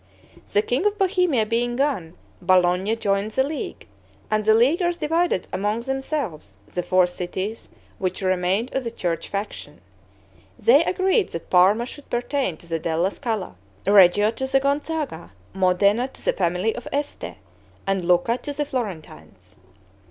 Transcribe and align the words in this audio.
The 0.53 0.63
king 0.63 0.87
of 0.87 0.97
Bohemia 0.97 1.45
being 1.45 1.75
gone, 1.75 2.15
Bologna 2.41 2.95
joined 2.95 3.29
the 3.33 3.43
league; 3.43 3.85
and 4.31 4.43
the 4.43 4.55
leaguers 4.55 4.97
divided 4.97 5.45
among 5.53 5.81
themselves 5.81 6.57
the 6.65 6.81
four 6.81 7.05
cities 7.05 7.69
which 7.99 8.23
remained 8.23 8.73
of 8.73 8.83
the 8.83 8.89
church 8.89 9.29
faction. 9.29 9.79
They 10.57 10.83
agreed 10.83 11.29
that 11.33 11.51
Parma 11.51 11.85
should 11.85 12.09
pertain 12.09 12.57
to 12.57 12.65
the 12.67 12.79
Della 12.79 13.11
Scalla; 13.11 13.57
Reggio 13.85 14.31
to 14.31 14.47
the 14.47 14.59
Gonzaga; 14.59 15.33
Modena 15.53 16.07
to 16.07 16.25
the 16.25 16.33
family 16.33 16.75
of 16.75 16.87
Este, 16.91 17.35
and 17.85 18.03
Lucca 18.03 18.39
to 18.39 18.53
the 18.53 18.65
Florentines. 18.65 19.55